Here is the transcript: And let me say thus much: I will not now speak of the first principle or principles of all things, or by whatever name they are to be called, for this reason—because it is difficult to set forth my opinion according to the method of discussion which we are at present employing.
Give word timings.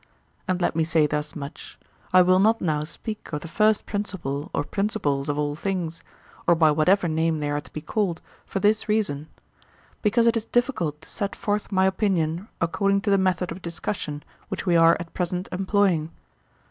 And 0.47 0.59
let 0.59 0.75
me 0.75 0.83
say 0.83 1.05
thus 1.05 1.35
much: 1.35 1.77
I 2.11 2.23
will 2.23 2.39
not 2.39 2.59
now 2.59 2.83
speak 2.85 3.31
of 3.31 3.41
the 3.41 3.47
first 3.47 3.85
principle 3.85 4.49
or 4.51 4.63
principles 4.63 5.29
of 5.29 5.37
all 5.37 5.53
things, 5.53 6.03
or 6.47 6.55
by 6.55 6.71
whatever 6.71 7.07
name 7.07 7.37
they 7.37 7.51
are 7.51 7.61
to 7.61 7.71
be 7.71 7.81
called, 7.81 8.19
for 8.43 8.59
this 8.59 8.89
reason—because 8.89 10.25
it 10.25 10.35
is 10.35 10.45
difficult 10.45 11.01
to 11.03 11.09
set 11.09 11.35
forth 11.35 11.71
my 11.71 11.85
opinion 11.85 12.47
according 12.59 13.01
to 13.01 13.11
the 13.11 13.19
method 13.19 13.51
of 13.51 13.61
discussion 13.61 14.23
which 14.47 14.65
we 14.65 14.75
are 14.75 14.97
at 14.99 15.13
present 15.13 15.47
employing. 15.51 16.09